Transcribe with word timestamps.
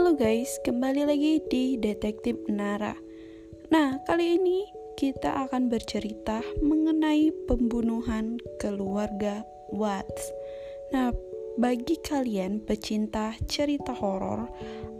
Halo 0.00 0.16
guys, 0.16 0.56
kembali 0.64 1.12
lagi 1.12 1.44
di 1.52 1.76
Detektif 1.76 2.32
Nara. 2.48 2.96
Nah, 3.68 4.00
kali 4.08 4.40
ini 4.40 4.64
kita 4.96 5.44
akan 5.44 5.68
bercerita 5.68 6.40
mengenai 6.64 7.28
pembunuhan 7.44 8.40
keluarga 8.56 9.44
Watts. 9.68 10.32
Nah, 10.96 11.12
bagi 11.60 12.00
kalian 12.00 12.64
pecinta 12.64 13.36
cerita 13.44 13.92
horor 13.92 14.48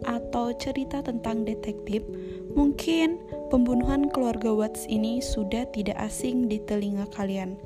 atau 0.04 0.52
cerita 0.60 1.00
tentang 1.00 1.48
detektif, 1.48 2.04
mungkin 2.52 3.24
pembunuhan 3.48 4.12
keluarga 4.12 4.52
Watts 4.52 4.84
ini 4.84 5.24
sudah 5.24 5.64
tidak 5.72 5.96
asing 5.96 6.44
di 6.44 6.60
telinga 6.68 7.08
kalian. 7.16 7.56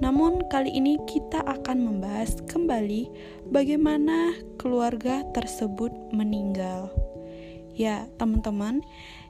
Namun, 0.00 0.40
kali 0.48 0.72
ini 0.72 0.96
kita 1.04 1.44
akan 1.44 1.84
membahas 1.84 2.40
kembali 2.48 3.12
bagaimana 3.52 4.32
keluarga 4.56 5.20
tersebut 5.36 5.92
meninggal. 6.10 6.88
Ya, 7.76 8.08
teman-teman, 8.16 8.80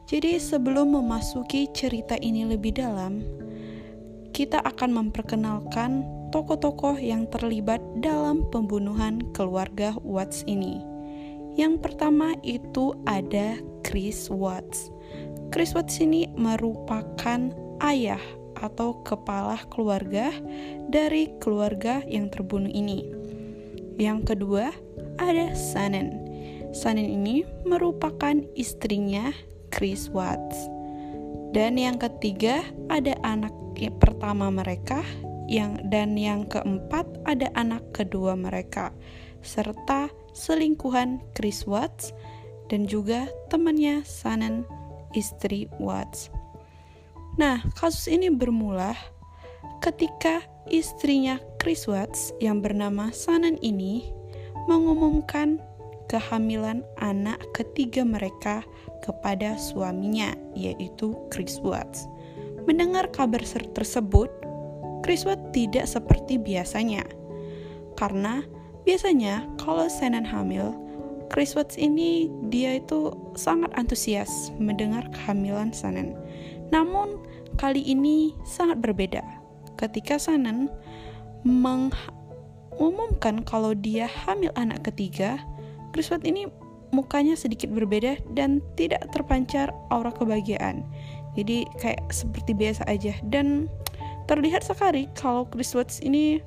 jadi 0.07 0.39
sebelum 0.39 0.95
memasuki 0.95 1.71
cerita 1.71 2.19
ini 2.19 2.47
lebih 2.47 2.79
dalam, 2.79 3.23
kita 4.31 4.63
akan 4.63 4.91
memperkenalkan 4.95 6.07
tokoh-tokoh 6.31 6.99
yang 6.99 7.27
terlibat 7.31 7.83
dalam 7.99 8.47
pembunuhan 8.55 9.23
keluarga 9.35 9.95
Watts 10.07 10.47
ini. 10.47 10.83
Yang 11.59 11.83
pertama 11.83 12.39
itu 12.47 12.95
ada 13.11 13.59
Chris 13.83 14.31
Watts. 14.31 14.95
Chris 15.51 15.75
Watts 15.75 15.99
ini 15.99 16.31
merupakan 16.39 17.51
ayah 17.83 18.23
atau 18.61 19.01
kepala 19.03 19.59
keluarga 19.73 20.31
dari 20.89 21.33
keluarga 21.41 22.05
yang 22.07 22.29
terbunuh 22.29 22.71
ini. 22.71 23.05
Yang 24.01 24.37
kedua, 24.37 24.73
ada 25.21 25.53
Sanen. 25.53 26.17
Sanen 26.71 27.09
ini 27.09 27.43
merupakan 27.67 28.39
istrinya 28.55 29.35
Chris 29.75 30.09
Watts. 30.09 30.57
Dan 31.51 31.77
yang 31.77 31.99
ketiga, 31.99 32.63
ada 32.89 33.19
anak 33.27 33.53
pertama 33.99 34.53
mereka 34.53 35.03
yang 35.51 35.81
dan 35.91 36.15
yang 36.15 36.47
keempat 36.47 37.09
ada 37.27 37.51
anak 37.59 37.83
kedua 37.91 38.39
mereka 38.39 38.95
serta 39.43 40.13
selingkuhan 40.31 41.19
Chris 41.35 41.67
Watts 41.67 42.15
dan 42.71 42.87
juga 42.87 43.27
temannya 43.51 44.07
Sanen 44.07 44.63
istri 45.19 45.67
Watts. 45.83 46.31
Nah, 47.41 47.65
kasus 47.73 48.05
ini 48.05 48.29
bermula 48.29 48.93
ketika 49.81 50.45
istrinya 50.69 51.41
Chris 51.57 51.89
Watts 51.89 52.37
yang 52.37 52.61
bernama 52.61 53.09
Sanan 53.17 53.57
ini 53.65 54.13
mengumumkan 54.69 55.57
kehamilan 56.13 56.85
anak 57.01 57.41
ketiga 57.57 58.05
mereka 58.05 58.61
kepada 59.01 59.57
suaminya, 59.57 60.37
yaitu 60.53 61.17
Chris 61.33 61.57
Watts. 61.65 62.05
Mendengar 62.69 63.09
kabar 63.09 63.41
tersebut, 63.73 64.29
Chris 65.01 65.25
Watts 65.25 65.49
tidak 65.57 65.89
seperti 65.89 66.37
biasanya. 66.37 67.09
Karena 67.97 68.45
biasanya 68.85 69.49
kalau 69.57 69.89
Sanan 69.89 70.29
hamil, 70.29 70.77
Chris 71.33 71.57
Watts 71.57 71.81
ini 71.81 72.29
dia 72.53 72.77
itu 72.77 73.17
sangat 73.33 73.73
antusias 73.81 74.53
mendengar 74.61 75.09
kehamilan 75.17 75.73
Sanan. 75.73 76.13
Namun 76.69 77.30
kali 77.61 77.85
ini 77.85 78.33
sangat 78.49 78.81
berbeda. 78.81 79.21
Ketika 79.77 80.17
Sanan 80.17 80.73
mengumumkan 81.45 83.45
kalau 83.45 83.77
dia 83.77 84.09
hamil 84.09 84.49
anak 84.57 84.89
ketiga, 84.89 85.37
Chriswat 85.93 86.25
ini 86.25 86.49
mukanya 86.97 87.37
sedikit 87.37 87.69
berbeda 87.69 88.17
dan 88.33 88.65
tidak 88.81 89.05
terpancar 89.13 89.69
aura 89.93 90.09
kebahagiaan. 90.09 90.89
Jadi 91.37 91.69
kayak 91.79 92.11
seperti 92.11 92.57
biasa 92.57 92.83
aja 92.89 93.15
dan 93.29 93.69
terlihat 94.27 94.65
sekali 94.65 95.07
kalau 95.15 95.47
Chris 95.47 95.77
Watts 95.77 96.01
ini 96.01 96.41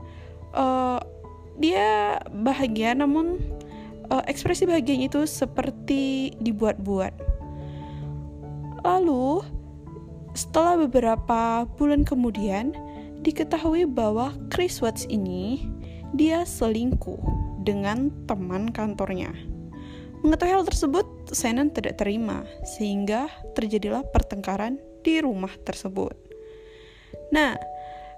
uh, 0.58 1.00
dia 1.62 2.20
bahagia 2.44 2.98
namun 2.98 3.40
uh, 4.12 4.24
ekspresi 4.28 4.68
bahagianya 4.68 5.08
itu 5.08 5.24
seperti 5.24 6.36
dibuat-buat. 6.44 7.16
Lalu 8.84 9.40
setelah 10.34 10.82
beberapa 10.86 11.70
bulan 11.78 12.02
kemudian, 12.02 12.74
diketahui 13.22 13.86
bahwa 13.86 14.34
Chris 14.50 14.82
Watts 14.82 15.06
ini 15.08 15.70
dia 16.18 16.42
selingkuh 16.44 17.22
dengan 17.62 18.10
teman 18.26 18.70
kantornya. 18.70 19.32
Mengetahui 20.26 20.54
hal 20.56 20.66
tersebut, 20.66 21.06
Shannon 21.36 21.70
tidak 21.70 22.00
terima, 22.00 22.48
sehingga 22.64 23.28
terjadilah 23.54 24.08
pertengkaran 24.10 24.80
di 25.04 25.20
rumah 25.20 25.52
tersebut. 25.68 26.16
Nah, 27.30 27.60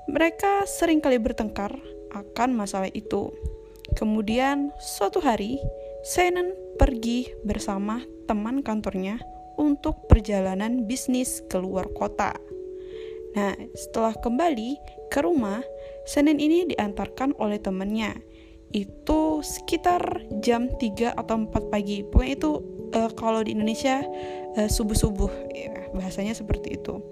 mereka 0.05 0.69
sering 0.69 1.01
kali 1.01 1.17
bertengkar 1.17 1.73
akan 2.13 2.53
masalah 2.53 2.93
itu. 2.93 3.33
Kemudian, 3.97 4.69
suatu 4.77 5.17
hari, 5.17 5.57
Shannon 6.05 6.53
pergi 6.77 7.33
bersama 7.41 8.05
teman 8.29 8.61
kantornya 8.61 9.17
untuk 9.57 10.07
perjalanan 10.07 10.88
bisnis 10.88 11.43
keluar 11.51 11.88
kota. 11.93 12.35
Nah, 13.35 13.51
setelah 13.75 14.16
kembali 14.16 14.79
ke 15.11 15.19
rumah, 15.19 15.59
Senin 16.07 16.39
ini 16.39 16.71
diantarkan 16.71 17.35
oleh 17.41 17.59
temannya. 17.59 18.16
Itu 18.71 19.43
sekitar 19.43 20.23
jam 20.39 20.71
3 20.71 21.16
atau 21.16 21.35
4 21.43 21.71
pagi. 21.73 22.05
Pokoknya 22.07 22.35
itu 22.39 22.51
uh, 22.95 23.11
kalau 23.13 23.43
di 23.43 23.51
Indonesia 23.51 24.03
uh, 24.55 24.69
subuh-subuh, 24.71 25.31
ya, 25.51 25.91
bahasanya 25.91 26.31
seperti 26.31 26.79
itu. 26.79 27.03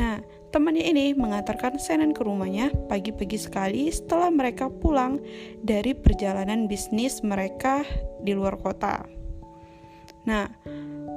Nah, 0.00 0.24
temannya 0.48 0.88
ini 0.88 1.12
mengantarkan 1.12 1.76
Senen 1.76 2.16
ke 2.16 2.24
rumahnya 2.24 2.72
pagi-pagi 2.88 3.36
sekali 3.36 3.92
setelah 3.92 4.32
mereka 4.32 4.72
pulang 4.72 5.20
dari 5.60 5.92
perjalanan 5.92 6.64
bisnis 6.64 7.20
mereka 7.20 7.84
di 8.24 8.32
luar 8.32 8.56
kota. 8.56 9.04
Nah, 10.24 10.48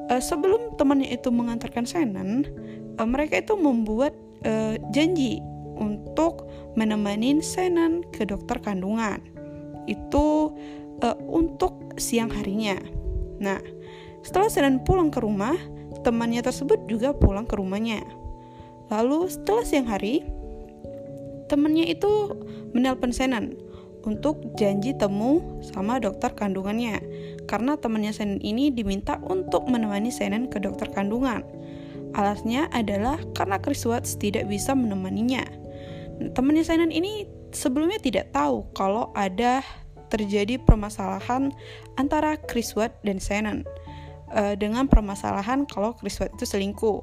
uh, 0.09 0.21
sebelum 0.23 0.75
temannya 0.75 1.13
itu 1.13 1.29
mengantarkan 1.29 1.85
Shannon, 1.87 2.47
uh, 2.99 3.07
mereka 3.07 3.39
itu 3.39 3.53
membuat 3.55 4.15
uh, 4.43 4.75
janji 4.91 5.39
untuk 5.77 6.47
menemani 6.75 7.39
Shannon 7.39 8.03
ke 8.11 8.27
dokter 8.27 8.59
kandungan. 8.59 9.21
Itu 9.85 10.55
uh, 11.03 11.17
untuk 11.27 11.95
siang 11.99 12.31
harinya. 12.31 12.79
Nah, 13.39 13.59
setelah 14.23 14.49
Shannon 14.49 14.81
pulang 14.83 15.11
ke 15.11 15.19
rumah, 15.19 15.55
temannya 16.03 16.43
tersebut 16.43 16.85
juga 16.87 17.15
pulang 17.15 17.47
ke 17.47 17.55
rumahnya. 17.59 18.03
Lalu 18.91 19.31
setelah 19.31 19.63
siang 19.63 19.87
hari, 19.87 20.21
temannya 21.47 21.91
itu 21.91 22.35
menelpon 22.75 23.15
Shannon 23.15 23.55
untuk 24.03 24.43
janji 24.59 24.91
temu 24.99 25.39
sama 25.63 25.97
dokter 25.97 26.35
kandungannya 26.35 26.99
karena 27.45 27.75
temannya 27.77 28.13
Senen 28.15 28.39
ini 28.41 28.71
diminta 28.71 29.19
untuk 29.23 29.67
menemani 29.67 30.09
Senen 30.09 30.47
ke 30.47 30.59
dokter 30.59 30.89
kandungan. 30.91 31.43
Alasnya 32.13 32.69
adalah 32.69 33.17
karena 33.33 33.57
Chris 33.57 33.83
Watts 33.89 34.15
tidak 34.21 34.45
bisa 34.45 34.77
menemaninya. 34.77 35.43
Temannya 36.37 36.61
Senen 36.61 36.93
ini 36.93 37.25
sebelumnya 37.53 37.97
tidak 37.97 38.29
tahu 38.33 38.69
kalau 38.77 39.09
ada 39.17 39.65
terjadi 40.13 40.61
permasalahan 40.61 41.49
antara 41.97 42.37
Chris 42.45 42.77
Watts 42.77 43.01
dan 43.01 43.17
Senen 43.17 43.65
uh, 44.29 44.53
dengan 44.53 44.85
permasalahan 44.85 45.65
kalau 45.65 45.97
Chris 45.97 46.21
Watts 46.21 46.37
itu 46.37 46.45
selingkuh. 46.45 47.01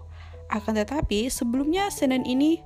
Akan 0.51 0.75
tetapi 0.79 1.31
sebelumnya 1.31 1.91
Senen 1.91 2.23
ini 2.27 2.63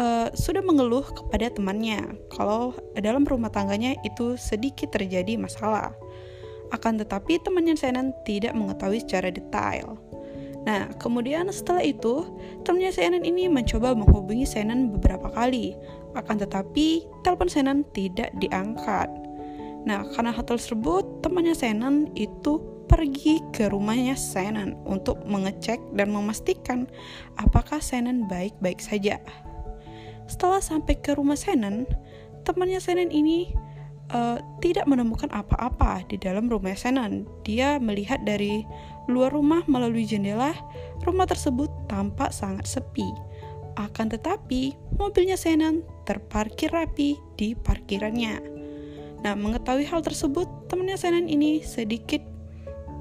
uh, 0.00 0.28
sudah 0.32 0.60
mengeluh 0.64 1.04
kepada 1.04 1.52
temannya 1.52 2.16
kalau 2.32 2.76
dalam 2.96 3.24
rumah 3.24 3.52
tangganya 3.52 3.96
itu 4.04 4.36
sedikit 4.36 4.92
terjadi 4.92 5.36
masalah. 5.40 5.92
Akan 6.74 6.98
tetapi 6.98 7.38
temannya 7.42 7.78
Senan 7.78 8.10
tidak 8.26 8.54
mengetahui 8.56 9.02
secara 9.02 9.30
detail. 9.30 9.98
Nah, 10.66 10.90
kemudian 10.98 11.46
setelah 11.54 11.86
itu, 11.86 12.26
temannya 12.66 12.90
Senan 12.90 13.22
ini 13.22 13.46
mencoba 13.46 13.94
menghubungi 13.94 14.42
Senan 14.42 14.90
beberapa 14.90 15.30
kali. 15.30 15.78
Akan 16.18 16.42
tetapi, 16.42 17.06
telepon 17.22 17.46
Senan 17.46 17.86
tidak 17.94 18.34
diangkat. 18.42 19.06
Nah, 19.86 20.02
karena 20.10 20.34
hal 20.34 20.42
tersebut, 20.42 21.22
temannya 21.22 21.54
Senan 21.54 22.10
itu 22.18 22.58
pergi 22.90 23.38
ke 23.54 23.70
rumahnya 23.70 24.18
Senan 24.18 24.74
untuk 24.82 25.22
mengecek 25.22 25.78
dan 25.94 26.10
memastikan 26.10 26.90
apakah 27.38 27.78
Senan 27.78 28.26
baik-baik 28.26 28.82
saja. 28.82 29.22
Setelah 30.26 30.58
sampai 30.58 30.98
ke 30.98 31.14
rumah 31.14 31.38
Senen, 31.38 31.86
temannya 32.42 32.82
Senen 32.82 33.14
ini 33.14 33.54
uh, 34.12 34.38
tidak 34.62 34.86
menemukan 34.86 35.30
apa-apa 35.32 36.06
di 36.06 36.20
dalam 36.20 36.46
rumah 36.46 36.76
Senen. 36.76 37.26
Dia 37.42 37.78
melihat 37.82 38.22
dari 38.22 38.62
luar 39.06 39.34
rumah 39.34 39.62
melalui 39.70 40.06
jendela, 40.06 40.54
rumah 41.06 41.26
tersebut 41.26 41.70
tampak 41.90 42.34
sangat 42.34 42.66
sepi. 42.66 43.06
Akan 43.76 44.08
tetapi, 44.08 44.72
mobilnya 44.96 45.36
Senen 45.36 45.84
terparkir 46.08 46.72
rapi 46.72 47.18
di 47.36 47.52
parkirannya. 47.52 48.40
Nah, 49.20 49.34
mengetahui 49.34 49.84
hal 49.88 50.00
tersebut, 50.00 50.48
temannya 50.70 50.96
Senen 50.96 51.26
ini 51.28 51.60
sedikit 51.60 52.22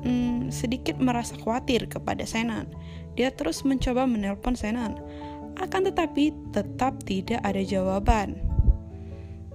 hmm, 0.05 0.53
sedikit 0.53 1.01
merasa 1.01 1.33
khawatir 1.41 1.89
kepada 1.89 2.23
Senan. 2.23 2.69
Dia 3.17 3.33
terus 3.33 3.65
mencoba 3.65 4.05
menelpon 4.05 4.53
Senan, 4.53 4.99
akan 5.57 5.81
tetapi 5.89 6.35
tetap 6.51 7.01
tidak 7.07 7.41
ada 7.41 7.63
jawaban. 7.63 8.54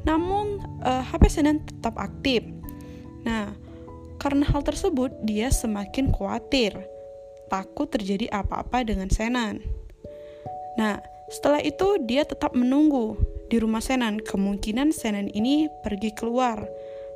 Namun 0.04 0.60
uh, 0.84 1.02
HP 1.04 1.28
Senan 1.28 1.64
tetap 1.64 1.96
aktif. 2.00 2.44
Nah, 3.26 3.52
karena 4.20 4.44
hal 4.48 4.64
tersebut 4.64 5.12
dia 5.24 5.52
semakin 5.52 6.12
khawatir, 6.12 6.76
takut 7.52 7.88
terjadi 7.88 8.28
apa-apa 8.32 8.84
dengan 8.84 9.08
Senan. 9.12 9.60
Nah, 10.76 11.00
setelah 11.28 11.60
itu 11.60 12.00
dia 12.04 12.24
tetap 12.24 12.56
menunggu 12.56 13.16
di 13.52 13.60
rumah 13.60 13.84
Senan. 13.84 14.20
Kemungkinan 14.24 14.92
Senan 14.92 15.28
ini 15.32 15.68
pergi 15.84 16.12
keluar 16.16 16.64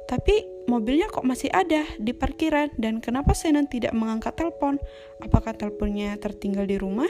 tapi 0.05 0.45
mobilnya 0.69 1.09
kok 1.09 1.25
masih 1.25 1.49
ada 1.49 1.85
di 1.97 2.13
parkiran 2.13 2.73
dan 2.77 3.01
kenapa 3.01 3.33
Senan 3.33 3.69
tidak 3.69 3.97
mengangkat 3.97 4.37
telepon? 4.37 4.77
Apakah 5.25 5.57
teleponnya 5.57 6.17
tertinggal 6.21 6.69
di 6.69 6.77
rumah? 6.77 7.09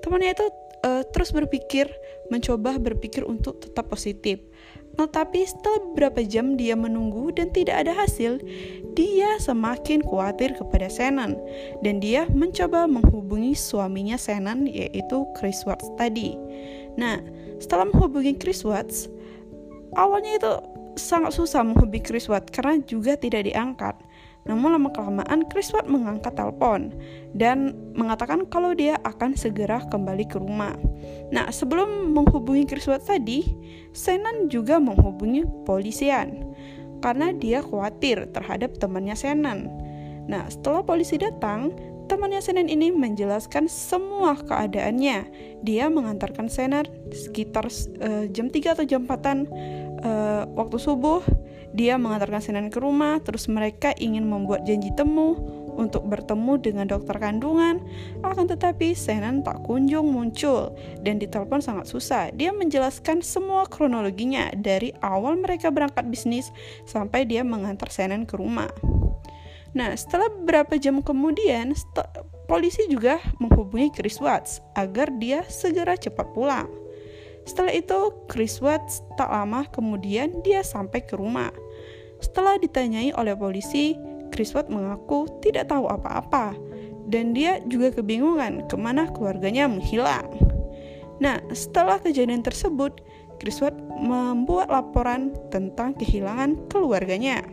Temannya 0.00 0.32
itu 0.32 0.46
uh, 0.84 1.02
terus 1.12 1.32
berpikir, 1.32 1.88
mencoba 2.32 2.80
berpikir 2.80 3.24
untuk 3.28 3.60
tetap 3.60 3.92
positif. 3.92 4.40
Tetapi 4.96 5.44
setelah 5.44 5.80
beberapa 5.92 6.24
jam 6.24 6.56
dia 6.56 6.72
menunggu 6.72 7.28
dan 7.36 7.52
tidak 7.52 7.84
ada 7.84 7.92
hasil, 7.92 8.40
dia 8.96 9.36
semakin 9.36 10.00
khawatir 10.00 10.56
kepada 10.56 10.88
Senan 10.88 11.36
dan 11.84 12.00
dia 12.00 12.24
mencoba 12.32 12.88
menghubungi 12.88 13.52
suaminya 13.52 14.16
Senan 14.16 14.64
yaitu 14.64 15.28
Chris 15.36 15.60
Watts 15.68 15.92
tadi. 16.00 16.32
Nah, 16.96 17.20
setelah 17.60 17.92
menghubungi 17.92 18.40
Chris 18.40 18.64
Watts, 18.64 19.12
awalnya 20.00 20.40
itu 20.40 20.52
sangat 20.96 21.36
susah 21.36 21.60
menghubungi 21.60 22.00
Chris 22.00 22.26
Watt 22.32 22.48
karena 22.48 22.80
juga 22.88 23.20
tidak 23.20 23.44
diangkat. 23.44 24.00
Namun 24.46 24.78
lama-kelamaan 24.78 25.46
Chris 25.50 25.74
Watt 25.74 25.90
mengangkat 25.90 26.38
telepon 26.38 26.94
dan 27.34 27.74
mengatakan 27.98 28.46
kalau 28.46 28.72
dia 28.72 28.98
akan 29.02 29.34
segera 29.34 29.82
kembali 29.90 30.24
ke 30.26 30.38
rumah. 30.38 30.74
Nah, 31.34 31.50
sebelum 31.50 32.14
menghubungi 32.14 32.66
Chris 32.66 32.86
Watt 32.86 33.06
tadi, 33.06 33.42
Senan 33.90 34.46
juga 34.46 34.78
menghubungi 34.78 35.42
polisian 35.66 36.54
karena 37.02 37.34
dia 37.34 37.60
khawatir 37.60 38.30
terhadap 38.30 38.78
temannya 38.78 39.18
Senan. 39.18 39.68
Nah, 40.26 40.46
setelah 40.50 40.82
polisi 40.82 41.18
datang, 41.18 41.74
temannya 42.06 42.38
Senan 42.38 42.70
ini 42.70 42.94
menjelaskan 42.94 43.66
semua 43.66 44.38
keadaannya. 44.38 45.26
Dia 45.66 45.90
mengantarkan 45.90 46.46
Senan 46.46 46.86
sekitar 47.10 47.66
uh, 48.02 48.24
jam 48.30 48.46
3 48.50 48.78
atau 48.78 48.84
jam 48.86 49.06
4 49.06 49.10
uh, 49.10 50.46
waktu 50.54 50.78
subuh 50.78 51.22
dia 51.76 52.00
mengantarkan 52.00 52.40
Senan 52.40 52.72
ke 52.72 52.80
rumah 52.80 53.20
terus 53.20 53.46
mereka 53.46 53.92
ingin 54.00 54.24
membuat 54.24 54.64
janji 54.64 54.90
temu 54.96 55.36
untuk 55.76 56.08
bertemu 56.08 56.56
dengan 56.56 56.88
dokter 56.88 57.20
kandungan 57.20 57.84
akan 58.24 58.48
tetapi 58.48 58.96
Senan 58.96 59.44
tak 59.44 59.60
kunjung 59.68 60.08
muncul 60.08 60.72
dan 61.04 61.20
ditelepon 61.20 61.60
sangat 61.60 61.86
susah 61.86 62.32
dia 62.32 62.50
menjelaskan 62.50 63.20
semua 63.20 63.68
kronologinya 63.68 64.50
dari 64.56 64.96
awal 65.04 65.36
mereka 65.36 65.68
berangkat 65.68 66.08
bisnis 66.08 66.48
sampai 66.88 67.28
dia 67.28 67.44
mengantar 67.44 67.92
Senan 67.92 68.24
ke 68.24 68.40
rumah 68.40 68.72
Nah, 69.76 69.92
setelah 69.92 70.32
beberapa 70.32 70.80
jam 70.80 71.04
kemudian, 71.04 71.76
polisi 72.48 72.88
juga 72.88 73.20
menghubungi 73.36 73.92
Chris 73.92 74.16
Watts 74.24 74.64
agar 74.72 75.12
dia 75.20 75.44
segera 75.52 76.00
cepat 76.00 76.32
pulang. 76.32 76.64
Setelah 77.44 77.76
itu, 77.76 78.24
Chris 78.24 78.56
Watts 78.64 79.04
tak 79.20 79.28
lama 79.28 79.68
kemudian 79.68 80.40
dia 80.40 80.64
sampai 80.64 81.04
ke 81.04 81.12
rumah. 81.14 81.52
Setelah 82.26 82.58
ditanyai 82.58 83.14
oleh 83.14 83.38
polisi, 83.38 83.94
Chris 84.34 84.50
Watts 84.50 84.68
mengaku 84.74 85.30
tidak 85.38 85.70
tahu 85.70 85.86
apa-apa 85.86 86.58
dan 87.06 87.30
dia 87.30 87.62
juga 87.70 87.94
kebingungan 87.94 88.66
ke 88.66 88.74
mana 88.74 89.06
keluarganya 89.14 89.70
menghilang. 89.70 90.26
Nah, 91.22 91.38
setelah 91.54 92.02
kejadian 92.02 92.42
tersebut, 92.42 92.98
Chris 93.38 93.62
Watts 93.62 93.78
membuat 93.96 94.68
laporan 94.68 95.32
tentang 95.54 95.94
kehilangan 95.94 96.66
keluarganya. 96.66 97.46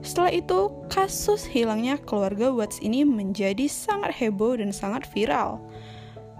Setelah 0.00 0.32
itu, 0.32 0.72
kasus 0.88 1.44
hilangnya 1.44 2.00
keluarga 2.00 2.48
Watts 2.48 2.80
ini 2.80 3.04
menjadi 3.04 3.68
sangat 3.68 4.16
heboh 4.16 4.56
dan 4.56 4.72
sangat 4.72 5.04
viral, 5.12 5.60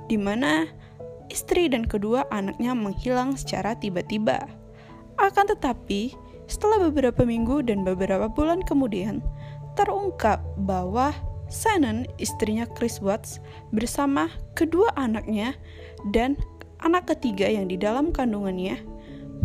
di 0.09 0.17
mana 0.17 0.67
istri 1.29 1.69
dan 1.69 1.85
kedua 1.85 2.25
anaknya 2.33 2.73
menghilang 2.73 3.37
secara 3.37 3.77
tiba-tiba. 3.77 4.49
Akan 5.21 5.47
tetapi, 5.47 6.17
setelah 6.51 6.91
beberapa 6.91 7.23
minggu 7.23 7.63
dan 7.63 7.87
beberapa 7.87 8.27
bulan 8.27 8.67
kemudian, 8.67 9.23
terungkap 9.79 10.43
bahwa 10.67 11.15
Shannon, 11.47 12.07
istrinya 12.19 12.67
Chris 12.75 12.99
Watts, 12.99 13.39
bersama 13.71 14.27
kedua 14.59 14.91
anaknya 14.99 15.55
dan 16.11 16.35
anak 16.83 17.11
ketiga 17.15 17.47
yang 17.47 17.71
di 17.71 17.79
dalam 17.79 18.11
kandungannya 18.11 18.83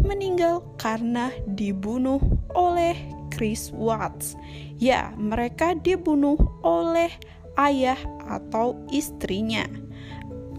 meninggal 0.02 0.66
karena 0.82 1.32
dibunuh 1.56 2.20
oleh 2.58 2.98
Chris 3.32 3.72
Watts. 3.72 4.36
Ya, 4.82 5.14
mereka 5.16 5.78
dibunuh 5.78 6.38
oleh 6.66 7.10
ayah 7.58 7.98
atau 8.28 8.76
istrinya. 8.92 9.66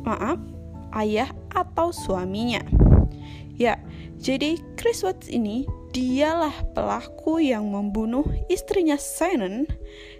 Maaf, 0.06 0.38
ayah 0.96 1.28
atau 1.52 1.92
suaminya. 1.92 2.62
Ya, 3.56 3.80
jadi 4.20 4.60
Chris 4.76 5.04
Watts 5.04 5.28
ini 5.28 5.68
dialah 5.96 6.52
pelaku 6.76 7.40
yang 7.40 7.72
membunuh 7.72 8.28
istrinya 8.52 9.00
Shannon 9.00 9.64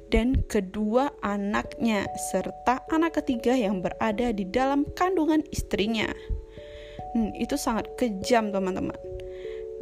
dan 0.08 0.40
kedua 0.48 1.12
anaknya 1.20 2.08
serta 2.32 2.80
anak 2.88 3.20
ketiga 3.20 3.52
yang 3.52 3.84
berada 3.84 4.32
di 4.32 4.48
dalam 4.48 4.88
kandungan 4.96 5.44
istrinya. 5.52 6.08
Hmm, 7.12 7.28
itu 7.36 7.60
sangat 7.60 7.92
kejam 8.00 8.56
teman-teman. 8.56 8.96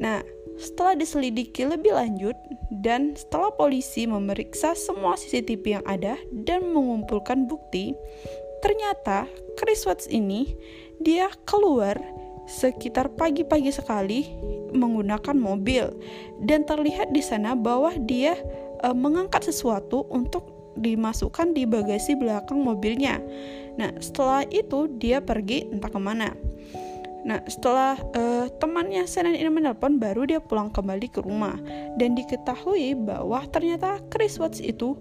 Nah, 0.03 0.19
setelah 0.59 0.99
diselidiki 0.99 1.63
lebih 1.63 1.95
lanjut 1.95 2.35
dan 2.83 3.15
setelah 3.15 3.55
polisi 3.55 4.11
memeriksa 4.11 4.75
semua 4.75 5.15
CCTV 5.15 5.79
yang 5.79 5.87
ada 5.87 6.19
dan 6.35 6.75
mengumpulkan 6.75 7.47
bukti, 7.47 7.95
ternyata 8.67 9.31
Chris 9.55 9.87
Watts 9.87 10.11
ini 10.11 10.59
dia 10.99 11.31
keluar 11.47 11.95
sekitar 12.45 13.13
pagi-pagi 13.17 13.73
sekali 13.73 14.29
menggunakan 14.75 15.37
mobil 15.37 15.89
dan 16.45 16.67
terlihat 16.69 17.15
di 17.15 17.23
sana 17.25 17.57
bahwa 17.57 17.95
dia 18.05 18.37
e, 18.85 18.89
mengangkat 18.93 19.49
sesuatu 19.49 20.05
untuk 20.13 20.55
dimasukkan 20.75 21.55
di 21.55 21.65
bagasi 21.65 22.19
belakang 22.19 22.59
mobilnya. 22.61 23.23
Nah, 23.79 23.95
setelah 24.03 24.43
itu 24.51 24.91
dia 24.99 25.23
pergi 25.23 25.71
entah 25.71 25.91
ke 25.91 26.01
mana. 26.03 26.35
Nah, 27.25 27.41
setelah 27.49 27.97
uh, 28.13 28.53
temannya 28.61 29.09
Senan 29.09 29.33
ini 29.33 29.49
menelpon, 29.49 29.97
baru 29.97 30.29
dia 30.29 30.45
pulang 30.45 30.69
kembali 30.69 31.09
ke 31.09 31.25
rumah 31.25 31.57
dan 31.97 32.13
diketahui 32.13 32.93
bahwa 33.01 33.41
ternyata 33.49 33.97
Chris 34.13 34.37
Watts 34.37 34.61
itu 34.61 34.93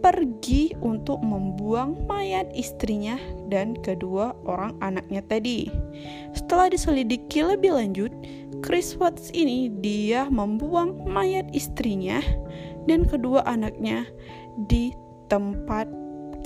pergi 0.00 0.74
untuk 0.84 1.18
membuang 1.22 2.06
mayat 2.06 2.48
istrinya 2.52 3.16
dan 3.48 3.74
kedua 3.80 4.36
orang 4.44 4.76
anaknya 4.84 5.22
tadi. 5.26 5.68
Setelah 6.36 6.70
diselidiki 6.70 7.42
lebih 7.42 7.74
lanjut, 7.74 8.12
Chris 8.60 8.96
Watts 8.96 9.32
ini 9.34 9.72
dia 9.82 10.28
membuang 10.28 11.06
mayat 11.08 11.48
istrinya 11.52 12.22
dan 12.86 13.04
kedua 13.04 13.42
anaknya 13.44 14.06
di 14.70 14.94
tempat 15.26 15.90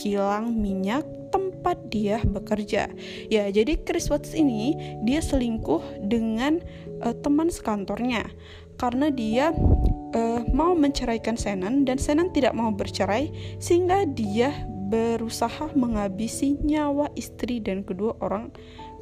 kilang 0.00 0.56
minyak 0.56 1.04
tempat 1.30 1.76
dia 1.92 2.18
bekerja. 2.24 2.88
Ya, 3.28 3.44
jadi 3.52 3.78
Chris 3.84 4.08
Watts 4.08 4.32
ini 4.32 4.74
dia 5.04 5.20
selingkuh 5.20 6.08
dengan 6.08 6.58
uh, 7.04 7.14
teman 7.20 7.52
sekantornya 7.52 8.26
karena 8.80 9.12
dia 9.12 9.52
uh, 10.14 10.40
mau 10.50 10.74
menceraikan 10.74 11.38
Senan 11.38 11.86
dan 11.86 11.98
Senan 11.98 12.30
tidak 12.34 12.54
mau 12.54 12.70
bercerai 12.74 13.30
sehingga 13.62 14.06
dia 14.06 14.52
berusaha 14.90 15.70
menghabisi 15.78 16.58
nyawa 16.66 17.14
istri 17.14 17.62
dan 17.62 17.86
kedua 17.86 18.18
orang 18.18 18.50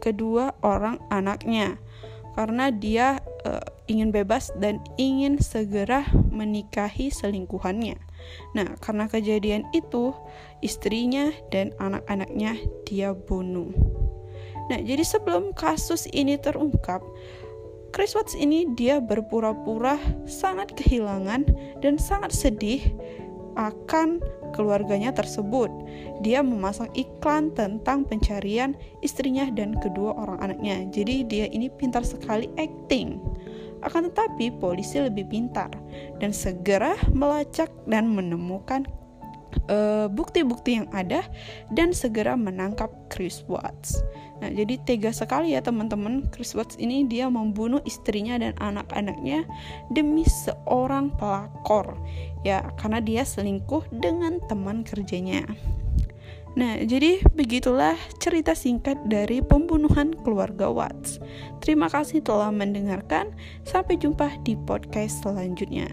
kedua 0.04 0.52
orang 0.60 1.00
anaknya 1.08 1.80
karena 2.38 2.70
dia 2.70 3.18
uh, 3.48 3.66
ingin 3.90 4.14
bebas 4.14 4.54
dan 4.62 4.78
ingin 4.94 5.42
segera 5.42 6.06
menikahi 6.30 7.10
selingkuhannya. 7.10 7.98
Nah, 8.54 8.78
karena 8.78 9.10
kejadian 9.10 9.66
itu, 9.74 10.14
istrinya 10.62 11.34
dan 11.50 11.74
anak-anaknya 11.82 12.62
dia 12.86 13.10
bunuh. 13.10 13.74
Nah, 14.70 14.78
jadi 14.78 15.02
sebelum 15.02 15.50
kasus 15.56 16.06
ini 16.14 16.38
terungkap, 16.38 17.02
Chris 17.88 18.12
Watts 18.12 18.36
ini 18.36 18.68
dia 18.76 19.00
berpura-pura 19.00 19.96
sangat 20.28 20.76
kehilangan 20.76 21.48
dan 21.80 21.96
sangat 21.96 22.36
sedih 22.36 22.84
akan 23.58 24.22
keluarganya 24.54 25.10
tersebut. 25.10 25.68
Dia 26.22 26.40
memasang 26.40 26.88
iklan 26.94 27.52
tentang 27.52 28.06
pencarian 28.06 28.78
istrinya 29.02 29.50
dan 29.50 29.74
kedua 29.82 30.14
orang 30.14 30.38
anaknya. 30.40 30.86
Jadi 30.94 31.26
dia 31.26 31.46
ini 31.50 31.68
pintar 31.68 32.06
sekali 32.06 32.48
acting. 32.56 33.18
Akan 33.86 34.10
tetapi, 34.10 34.58
polisi 34.58 34.98
lebih 34.98 35.30
pintar 35.30 35.70
dan 36.18 36.34
segera 36.34 36.98
melacak 37.14 37.70
dan 37.86 38.10
menemukan 38.10 38.82
eh, 39.70 40.06
bukti-bukti 40.10 40.74
uh, 40.74 40.76
yang 40.82 40.88
ada 40.90 41.22
dan 41.70 41.94
segera 41.94 42.34
menangkap 42.34 42.90
Chris 43.06 43.46
Watts. 43.46 44.02
Nah, 44.38 44.50
jadi 44.54 44.78
tega 44.86 45.10
sekali 45.10 45.54
ya 45.54 45.60
teman-teman. 45.62 46.30
Chris 46.30 46.54
Watts 46.54 46.78
ini 46.78 47.06
dia 47.06 47.26
membunuh 47.26 47.82
istrinya 47.82 48.38
dan 48.38 48.54
anak-anaknya 48.62 49.44
demi 49.90 50.22
seorang 50.26 51.10
pelakor. 51.18 51.98
Ya, 52.46 52.62
karena 52.78 53.02
dia 53.02 53.22
selingkuh 53.26 53.90
dengan 53.90 54.38
teman 54.46 54.86
kerjanya. 54.86 55.42
Nah, 56.58 56.74
jadi 56.82 57.22
begitulah 57.38 57.94
cerita 58.18 58.50
singkat 58.50 58.98
dari 59.06 59.38
pembunuhan 59.38 60.10
keluarga 60.26 60.66
Watts. 60.66 61.22
Terima 61.62 61.86
kasih 61.86 62.18
telah 62.18 62.50
mendengarkan. 62.50 63.30
Sampai 63.62 63.94
jumpa 63.94 64.42
di 64.42 64.58
podcast 64.58 65.22
selanjutnya. 65.22 65.86